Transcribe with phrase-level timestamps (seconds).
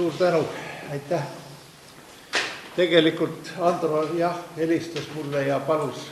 [0.00, 0.48] suur tänu,
[0.90, 1.22] aitäh.
[2.76, 6.06] tegelikult Andro jah, helistas mulle ja palus,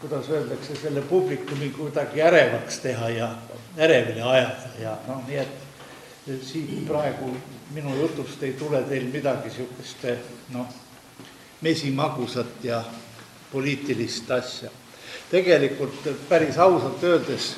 [0.00, 3.28] kuidas öeldakse, selle publikumi kuidagi ärevaks teha ja
[3.76, 7.36] ärevile ajada ja noh, nii et siit praegu
[7.76, 10.08] minu jutust ei tule teil midagi niisugust
[10.56, 10.72] noh,
[11.60, 12.80] mesimagusat ja
[13.52, 14.70] poliitilist asja.
[15.30, 17.56] tegelikult päris ausalt öeldes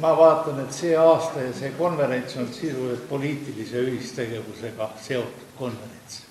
[0.00, 6.22] ma vaatan, et see aasta ja see konverents on sisuliselt poliitilise ühistegevusega seotud konverents.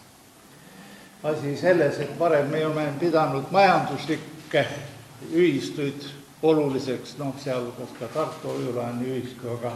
[1.23, 4.66] asi selles, et varem me oleme pidanud majanduslikke
[5.31, 6.04] ühistuid
[6.44, 9.72] oluliseks, noh, sealhulgas ka Tartu Ojulaani ühistu, aga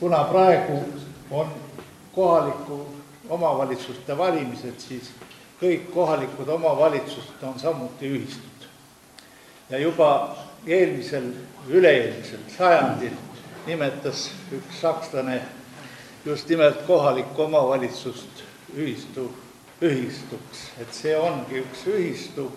[0.00, 0.80] kuna praegu
[1.30, 1.52] on
[2.14, 2.86] kohaliku
[3.28, 5.10] omavalitsuste valimised, siis
[5.60, 8.68] kõik kohalikud omavalitsused on samuti ühistud.
[9.70, 10.36] ja juba
[10.66, 11.32] eelmisel,
[11.70, 13.16] üle-eelmisel sajandil
[13.66, 15.42] nimetas üks sakslane
[16.24, 18.42] just nimelt kohalikku omavalitsust
[18.76, 19.30] ühistu,
[19.82, 22.50] ühistuks, et see ongi üks ühistu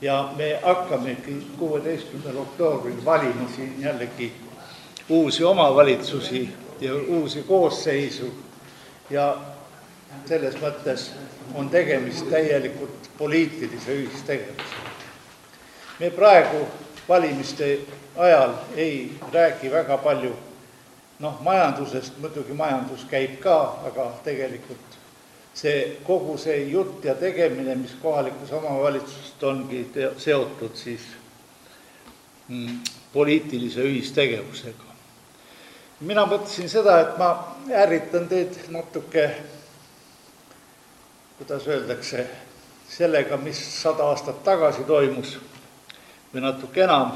[0.00, 4.32] ja me hakkamegi kuueteistkümnendal oktoobril valima siin jällegi
[5.08, 6.48] uusi omavalitsusi
[6.80, 8.34] ja uusi koosseisu
[9.10, 9.36] ja
[10.26, 11.10] selles mõttes
[11.54, 14.90] on tegemist täielikult poliitilise ühistegevusega.
[16.00, 16.66] me praegu
[17.08, 17.78] valimiste
[18.16, 20.36] ajal ei räägi väga palju
[21.18, 23.56] noh, majandusest, muidugi majandus käib ka,
[23.88, 24.98] aga tegelikult
[25.56, 31.06] see, kogu see jutt ja tegemine, mis kohalikus omavalitsusest ongi te-, seotud siis
[32.48, 32.80] mm,
[33.12, 34.92] poliitilise ühistegevusega.
[36.00, 37.30] mina mõtlesin seda, et ma
[37.72, 39.30] ärritan teid natuke,
[41.38, 42.26] kuidas öeldakse,
[42.88, 45.38] sellega, mis sada aastat tagasi toimus
[46.32, 47.12] või natuke enam.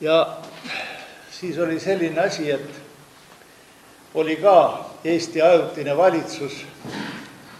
[0.00, 0.36] ja
[1.30, 2.80] siis oli selline asi, et
[4.14, 6.64] oli ka Eesti ajutine valitsus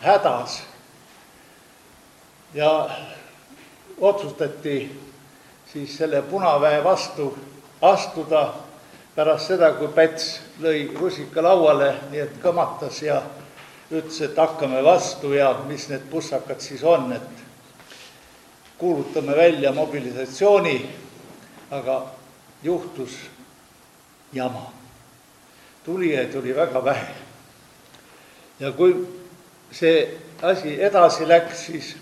[0.00, 0.62] hädas
[2.54, 2.90] ja
[4.00, 5.00] otsustati
[5.72, 7.38] siis selle punaväe vastu
[7.82, 8.52] astuda
[9.14, 13.22] pärast seda, kui Päts lõi rusika lauale, nii et kõmatas ja
[13.90, 17.44] ütles, et hakkame vastu ja mis need pussakad siis on, et
[18.80, 20.90] kuulutame välja mobilisatsiooni,
[21.70, 22.06] aga
[22.62, 23.18] juhtus
[24.32, 24.72] jama.
[25.84, 27.14] tulijaid oli väga vähe.
[28.60, 29.08] ja kui
[29.72, 31.96] see asi edasi läks, siis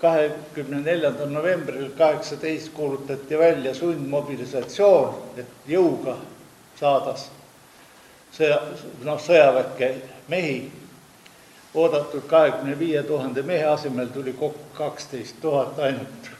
[0.00, 6.16] kahekümne neljandal novembril kaheksateist kuulutati välja sundmobilisatsioon, et jõuga
[6.80, 7.14] saada
[8.32, 8.60] sõja,
[9.04, 9.94] noh, sõjaväkke
[10.28, 10.70] mehi
[11.74, 16.30] oodatud kahekümne viie tuhande mehe asemel tuli kokku kaksteist tuhat ainult.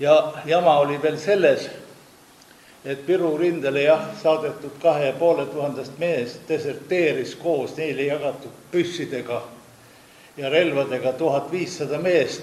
[0.00, 1.70] ja jama oli veel selles,
[2.84, 9.42] et Viru rindele jah, saadetud kahe ja poole tuhandest mehest deserteeris koos neile jagatud püssidega
[10.36, 12.42] ja relvadega tuhat viissada meest.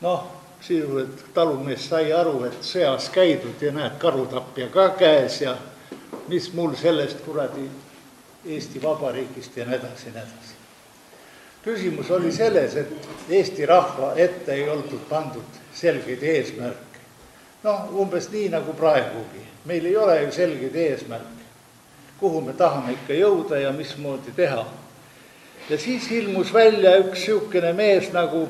[0.00, 0.26] noh,
[0.60, 5.56] sisuliselt talumees sai aru, et sõjas käidud ja näed, karutapja ka käes ja
[6.28, 7.70] mis mul sellest kuradi
[8.46, 10.57] Eesti Vabariigist ja nii edasi nii edasi
[11.64, 17.00] küsimus oli selles, et Eesti rahva ette ei olnud pandud selgeid eesmärke.
[17.62, 21.44] noh, umbes nii nagu praegugi, meil ei ole ju selgeid eesmärke,
[22.20, 24.66] kuhu me tahame ikka jõuda ja mismoodi teha.
[25.70, 28.48] ja siis ilmus välja üks niisugune mees nagu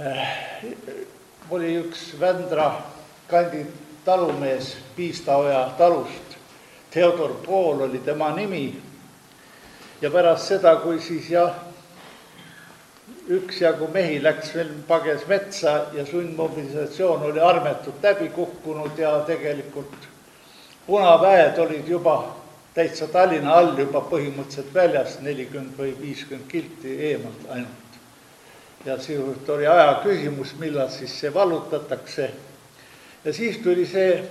[0.00, 0.28] äh,
[1.50, 2.82] oli üks Vändra
[3.28, 3.66] kandi
[4.04, 6.38] talumees Piistaoja talust,
[6.90, 8.89] Theodor Pool oli tema nimi
[10.00, 11.54] ja pärast seda, kui siis jah,
[13.30, 20.08] üksjagu mehi läks veel, pages metsa ja sundmobilisatsioon oli armetult läbi kukkunud ja tegelikult
[20.86, 22.16] punaväed olid juba
[22.74, 27.98] täitsa Tallinna all juba põhimõtteliselt väljas, nelikümmend või viiskümmend kilti eemalt ainult.
[28.84, 32.30] ja sisuliselt oli aja küsimus, millal siis see vallutatakse.
[33.24, 34.24] ja siis tuli see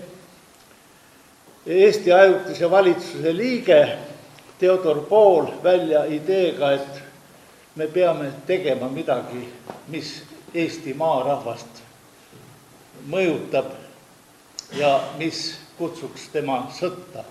[1.66, 3.98] Eesti Ajutise Valitsuse liige
[4.60, 7.02] Theodor Pool välja ideega, et
[7.76, 9.46] me peame tegema midagi,
[9.88, 10.24] mis
[10.54, 11.84] Eesti maarahvast
[13.08, 13.70] mõjutab
[14.76, 17.24] ja mis kutsuks tema sõtta.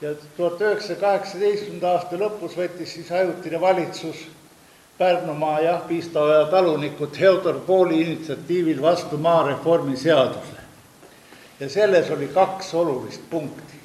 [0.00, 4.26] ja tuhat üheksasaja kaheksateistkümnenda aasta lõpus võttis siis ajutine valitsus
[4.98, 10.60] Pärnumaa jah, Piistaoja talunikud Theodor Pooli initsiatiivil vastu maareformi seaduse.
[11.60, 13.83] ja selles oli kaks olulist punkti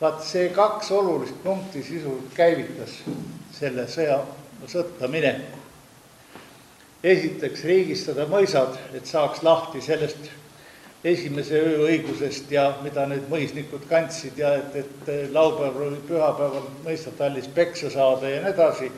[0.00, 3.00] vaat see kaks olulist punkti sisuliselt käivitas
[3.52, 4.20] selle sõja,
[4.66, 5.56] sõtta mineku.
[7.02, 10.30] esiteks riigistada mõisad, et saaks lahti sellest
[11.04, 17.46] esimese öö õigusest ja mida need mõisnikud kandsid ja et, et laupäeval või pühapäeval mõistatallis
[17.54, 18.90] peksa saada ja nii edasi.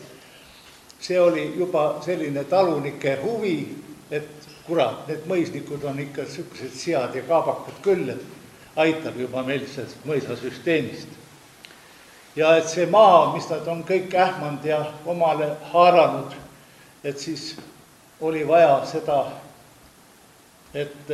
[1.01, 3.77] see oli juba selline talunike huvi,
[4.11, 4.29] et
[4.67, 8.40] kurat, need mõisnikud on ikka niisugused sead ja kaabakad küll, et
[8.77, 11.09] aitab juba meil sellest mõisasüsteemist.
[12.37, 16.35] ja et see maa, mis nad on kõik ähmanud ja omale haaranud,
[17.05, 17.57] et siis
[18.21, 19.25] oli vaja seda,
[20.75, 21.11] et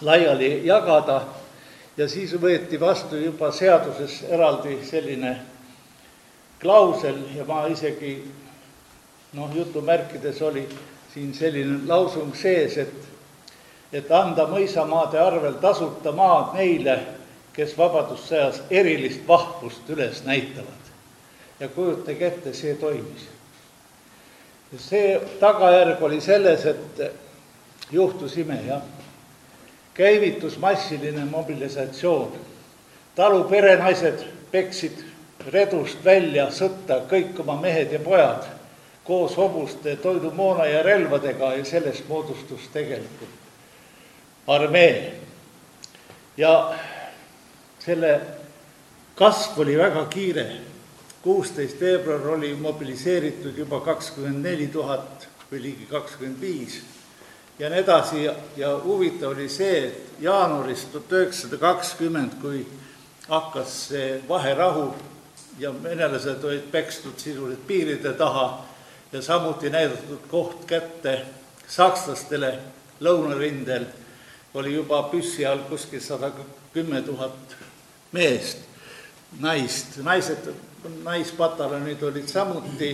[0.00, 1.20] laiali jagada
[1.96, 5.36] ja siis võeti vastu juba seaduses eraldi selline
[6.60, 8.16] klausel ja ma isegi
[9.36, 10.64] noh, jutumärkides oli
[11.12, 13.15] siin selline lausung sees, et
[13.92, 16.98] et anda mõisamaade arvel tasuta maad neile,
[17.52, 20.84] kes Vabadussõjas erilist vahvust üles näitavad.
[21.60, 23.28] ja kujutage ette, see toimis.
[24.78, 27.12] see tagajärg oli selles, et
[27.90, 28.82] juhtus ime, jah
[29.96, 32.32] käivitus massiline mobilisatsioon.
[33.14, 35.04] talu perenaised peksid
[35.52, 38.44] redust välja sõtta kõik oma mehed ja pojad
[39.04, 43.45] koos hobuste, toidumoona ja relvadega ja sellest moodustus tegelikult
[44.46, 45.20] armee.
[46.36, 46.74] ja
[47.78, 48.20] selle
[49.14, 50.46] kasv oli väga kiire.
[51.22, 56.82] kuusteist veebruar oli mobiliseeritud juba kakskümmend neli tuhat või ligi kakskümmend viis
[57.58, 62.66] ja nii edasi ja, ja huvitav oli see, et jaanuaris tuhat üheksasada kakskümmend, kui
[63.28, 64.92] hakkas see vaherahu
[65.58, 68.64] ja venelased olid pekstud sisuliselt piiride taha
[69.12, 71.22] ja samuti näidatud koht kätte
[71.68, 72.58] sakslastele
[73.00, 73.86] lõunarindel,
[74.56, 76.32] oli juba püssi all kuskil sada
[76.72, 77.56] kümme tuhat
[78.12, 78.64] meest,
[79.40, 80.48] naist, naised,
[81.04, 82.90] naispataljonid olid samuti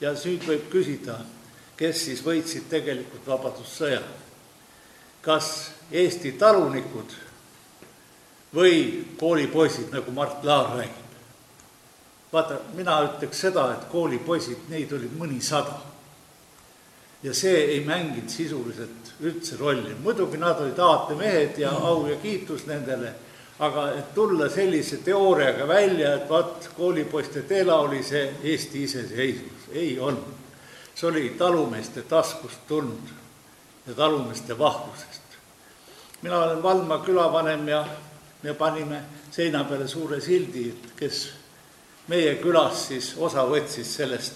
[0.00, 1.20] ja nüüd võib küsida
[1.76, 4.02] kes siis võitsid tegelikult Vabadussõja.
[5.24, 7.12] kas Eesti talunikud
[8.54, 11.14] või koolipoisid, nagu Mart Laar räägib.
[12.32, 15.80] vaata, mina ütleks seda, et koolipoisid, neid oli mõnisada.
[17.24, 22.66] Ja see ei mänginud sisuliselt üldse rolli, muidugi nad olid aatemehed ja au ja kiitus
[22.68, 23.14] nendele,
[23.58, 29.98] aga et tulla sellise teooriaga välja, et vaat koolipoiste tela oli see Eesti iseseisvus, ei
[29.98, 30.44] olnud
[30.94, 33.08] see oli talumeeste taskust tulnud
[33.86, 35.22] ja talumeeste vahvusest.
[36.22, 37.86] mina olen Valma külavanem ja
[38.42, 39.00] me panime
[39.30, 41.28] seina peale suure sildi, et kes
[42.08, 44.34] meie külas siis osa võtsis sellest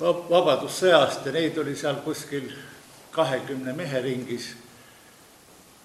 [0.00, 2.52] vabadussõjast ja neid oli seal kuskil
[3.10, 4.54] kahekümne mehe ringis.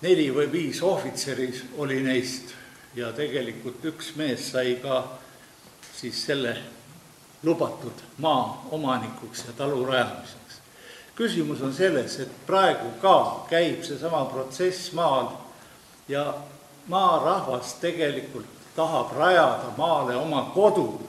[0.02, 2.54] neli või viis ohvitseri oli neist
[2.96, 5.04] ja tegelikult üks mees sai ka
[5.96, 6.58] siis selle
[7.44, 10.62] lubatud maa omanikuks ja talu rajamiseks.
[11.16, 15.28] küsimus on selles, et praegu ka käib seesama protsess maal
[16.08, 16.34] ja
[16.88, 18.46] maarahvas tegelikult
[18.76, 21.02] tahab rajada maale oma kodu,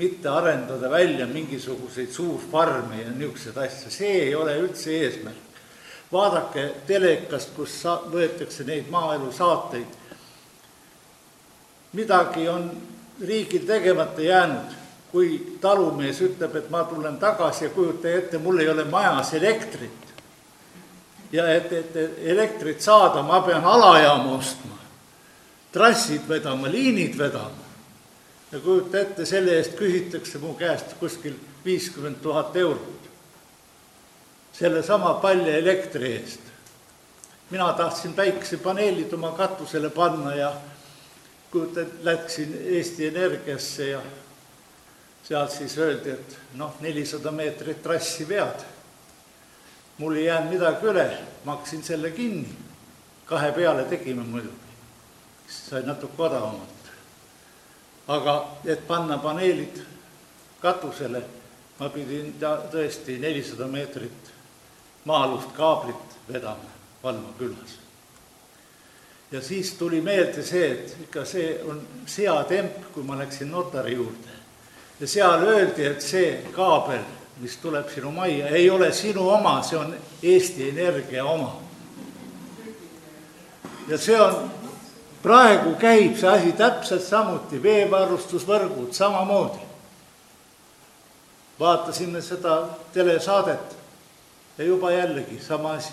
[0.00, 5.46] mitte arendada välja mingisuguseid suurfarme ja niisuguseid asju, see ei ole üldse eesmärk.
[6.12, 9.98] vaadake telekast, kus sa-, võetakse neid maaelu saateid,
[11.92, 12.70] midagi on
[13.20, 14.80] riigil tegemata jäänud
[15.10, 19.98] kui talumees ütleb, et ma tulen tagasi ja kujutage ette, mul ei ole majas elektrit.
[21.32, 24.78] ja et, et elektrit saada, ma pean alajaama ostma,
[25.72, 27.69] trassid vedama, liinid vedama.
[28.52, 33.00] Ja kujuta ette, selle eest küsitakse mu käest kuskil viiskümmend tuhat eurot.
[34.52, 36.40] sellesama palja elektri eest.
[37.50, 40.52] mina tahtsin päikesepaneelid oma katusele panna ja
[41.50, 44.02] kujuta, läksin Eesti Energiasse ja
[45.22, 48.64] sealt siis öeldi, et noh, nelisada meetrit trassi vead.
[49.98, 52.48] mul ei jäänud midagi üle, maksin selle kinni.
[53.24, 54.74] kahe peale tegime muidugi,
[55.48, 56.79] sai natuke odavamalt.
[58.10, 58.34] Aga
[58.66, 59.76] et panna paneelid
[60.60, 61.22] katusele,
[61.78, 64.32] ma pidin tõesti nelisada meetrit
[65.08, 66.68] maa-alust kaablit vedama
[67.02, 67.78] Valma külas.
[69.32, 74.40] ja siis tuli meelde see, et ikka see on seatemp, kui ma läksin notari juurde
[75.00, 77.02] ja seal öeldi, et see kaabel,
[77.40, 81.56] mis tuleb sinu majja, ei ole sinu oma, see on Eesti Energia oma.
[83.88, 84.50] ja see on,
[85.22, 89.68] praegu käib see asi täpselt samuti, veevarustusvõrgud samamoodi.
[91.60, 93.76] vaatasime seda telesaadet
[94.58, 95.92] ja juba jällegi sama asi.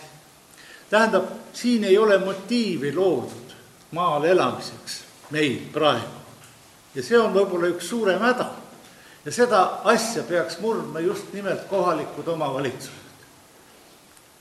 [0.90, 3.56] tähendab, siin ei ole motiivi loodud
[3.92, 6.18] maal elamiseks meil praegu.
[6.96, 8.50] ja see on võib-olla üks suurem häda
[9.26, 13.08] ja seda asja peaks murdma just nimelt kohalikud omavalitsused.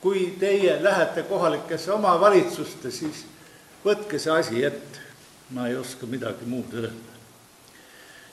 [0.00, 3.26] kui teie lähete kohalikesse omavalitsuste, siis
[3.86, 5.04] võtke see asi ette.
[5.50, 7.12] ma ei oska midagi muud öelda.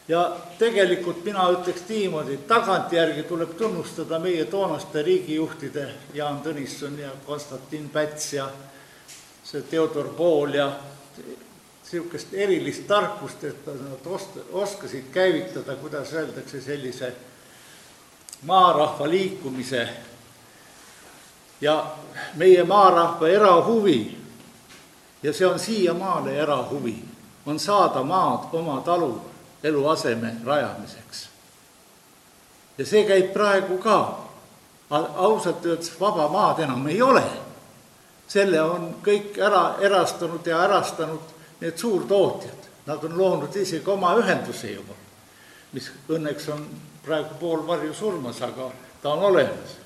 [0.08, 0.22] ja
[0.60, 8.34] tegelikult mina ütleks niimoodi, tagantjärgi tuleb tunnustada meie toonaste riigijuhtide Jaan Tõnisson ja Konstantin Päts
[8.34, 8.50] ja
[9.44, 10.72] see Theodor Pool ja
[11.94, 17.14] niisugust erilist tarkust, et nad ost-, oskasid käivitada, kuidas öeldakse, sellise
[18.50, 19.88] maarahva liikumise
[21.62, 21.78] ja
[22.36, 24.23] meie maarahva erahuvi,
[25.24, 27.06] ja see on siiamaale erahuvi,
[27.46, 29.22] on saada maad oma talu
[29.64, 31.30] eluaseme rajamiseks.
[32.78, 34.20] ja see käib praegu ka.
[35.16, 37.24] ausalt öeldes vaba maad enam ei ole.
[38.28, 41.22] selle on kõik ära erastanud ja ärastanud
[41.60, 42.64] need suurtootjad.
[42.86, 44.94] Nad on loonud isegi oma ühenduse juba,
[45.72, 46.66] mis õnneks on
[47.06, 49.78] praegu pool varju surmas, aga ta on olemas.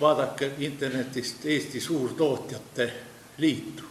[0.00, 3.07] vaadake internetist Eesti Suurtootjate
[3.38, 3.82] Liitu,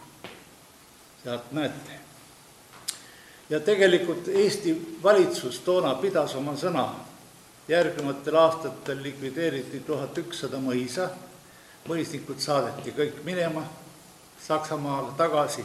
[1.22, 1.92] sealt näete.
[3.50, 6.88] ja tegelikult Eesti valitsus toona pidas oma sõna.
[7.68, 11.08] järgnevatel aastatel likvideeriti tuhat ükssada mõisa,
[11.88, 13.64] mõisnikud saadeti kõik minema
[14.46, 15.64] Saksamaale tagasi.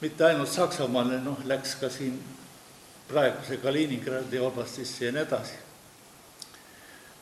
[0.00, 2.22] mitte ainult Saksamaale, noh, läks ka siin
[3.08, 5.54] praeguse Kaliningradi oblastisse ja nii edasi.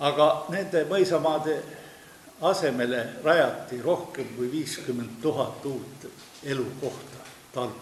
[0.01, 1.63] aga nende mõisamaade
[2.45, 6.07] asemele rajati rohkem kui viiskümmend tuhat uut
[6.43, 7.17] elukohta,
[7.53, 7.77] talu.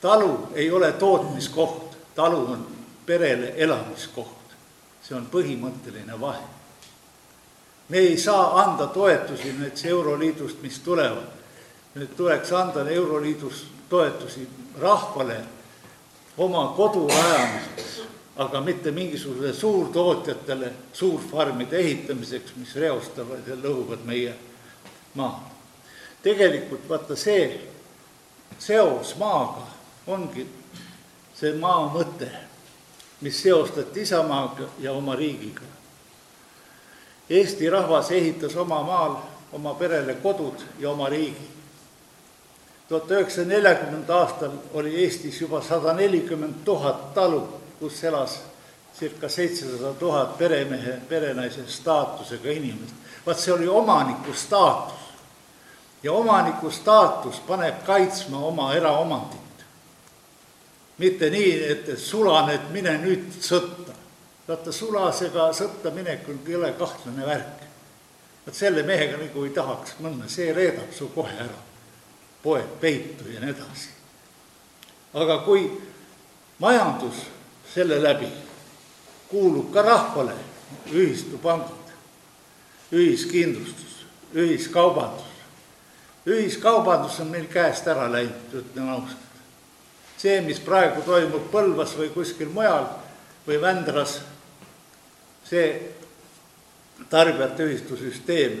[0.00, 2.66] talu ei ole tootmiskoht, talu on
[3.06, 4.54] perele elamiskoht,
[5.02, 6.44] see on põhimõtteline vahe.
[7.88, 11.32] me ei saa anda toetusi näiteks Euroliidust, mis tulevad,
[11.94, 14.48] nüüd tuleks anda Euroliidus toetusi
[14.80, 15.40] rahvale
[16.38, 17.99] oma kodu rajamiseks,
[18.36, 24.34] aga mitte mingisugusele suurtootjatele suurfarmide ehitamiseks, mis reostavad ja lõhuvad meie
[25.14, 25.50] maa.
[26.22, 27.68] tegelikult vaata see
[28.58, 29.66] seos maaga
[30.06, 30.46] ongi
[31.34, 32.28] see maa mõte,
[33.20, 35.64] mis seostati isamaaga ja oma riigiga.
[37.30, 39.16] Eesti rahvas ehitas oma maal
[39.52, 41.48] oma perele kodud ja oma riigi
[42.90, 47.44] tuhat üheksasaja neljakümnendal aastal oli Eestis juba sada nelikümmend tuhat talu,
[47.80, 48.40] kus elas
[48.98, 52.94] circa seitsesada tuhat peremehe, perenaise staatusega inimest.
[53.26, 55.00] vaat see oli omaniku staatus.
[56.02, 59.64] ja omaniku staatus paneb kaitsma oma eraomandit.
[60.98, 63.96] mitte nii, et sulaned, mine nüüd sõtta.
[64.48, 67.64] vaata, sulasega sõtta minek on jõle kahtlane värk.
[68.46, 71.70] vot selle mehega nagu ei tahaks minna, see reedab su kohe ära
[72.42, 73.88] poeg peitu ja nii edasi.
[75.14, 75.66] aga kui
[76.58, 77.26] majandus
[77.74, 78.28] selle läbi
[79.30, 80.34] kuulub ka rahvale,
[80.92, 81.92] ühistupangad,
[82.92, 85.30] ühiskindlustus, ühiskaubandus,
[86.26, 89.28] ühiskaubandus on meil käest ära läinud, ütlen ausalt.
[90.20, 92.90] see, mis praegu toimub Põlvas või kuskil mujal
[93.46, 94.18] või Vändras,
[95.48, 95.70] see
[97.08, 98.60] tarbijate ühistusüsteem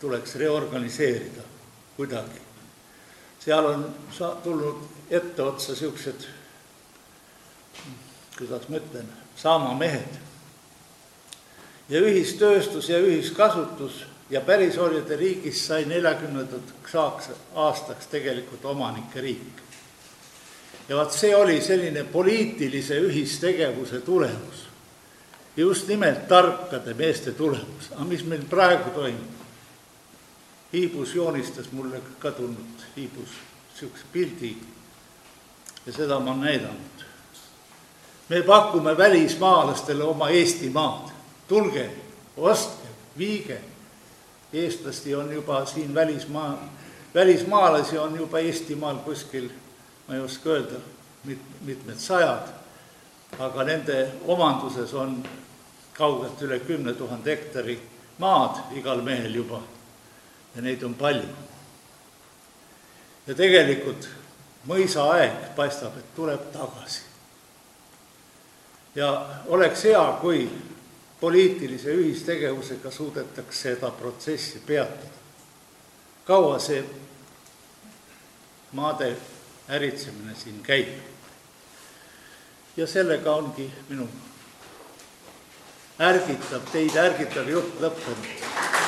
[0.00, 1.44] tuleks reorganiseerida
[1.96, 2.44] kuidagi
[3.44, 4.76] seal on sa-, tulnud
[5.10, 6.26] etteotsa niisugused,
[8.38, 10.20] kuidas ma ütlen, saamamehed.
[11.88, 16.94] ja ühistööstus ja ühiskasutus ja pärisorjade riigis sai neljakümnendateks
[17.54, 19.62] aastaks tegelikult omanike riik.
[20.88, 24.68] ja vaat see oli selline poliitilise ühistegevuse tulemus.
[25.56, 29.34] just nimelt tarkade meeste tulemus, aga mis meil praegu toimub?
[30.72, 33.30] Hiibus joonistas mulle kadunud Hiibus
[33.74, 34.56] niisuguse pildi
[35.86, 37.04] ja seda ma olen näidanud.
[38.28, 41.10] Me pakume välismaalastele oma Eestimaad,
[41.48, 41.90] tulge,
[42.36, 42.88] ostke,
[43.18, 43.60] viige.
[44.52, 46.68] eestlasi on juba siin välismaa,
[47.14, 49.48] välismaalasi on juba Eestimaal kuskil,
[50.08, 50.78] ma ei oska öelda,
[51.24, 52.48] mit-, mitmed sajad,
[53.38, 55.24] aga nende omanduses on
[55.92, 57.80] kaugelt üle kümne tuhande hektari
[58.18, 59.60] maad igal mehel juba
[60.54, 61.28] ja neid on palju.
[63.26, 64.08] ja tegelikult
[64.68, 67.13] mõisaaeg paistab, et tuleb tagasi.
[68.94, 70.50] Ja oleks hea, kui
[71.20, 75.14] poliitilise ühistegevusega suudetaks seda protsessi peatada.
[76.24, 76.84] kaua see
[78.72, 79.16] maade
[79.68, 80.88] äritsemine siin käib?
[82.76, 84.08] ja sellega ongi minu
[85.98, 88.83] ärgitav, teid ärgitav jutt lõppenud